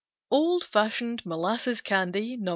[0.31, 2.49] Old Fashioned Molasses Candy No.